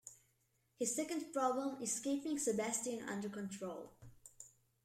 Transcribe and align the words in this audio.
His 0.79 0.95
second 0.95 1.31
problem 1.31 1.79
is 1.79 1.99
keeping 1.99 2.39
Sebastian 2.39 3.07
under 3.07 3.29
control. 3.29 3.91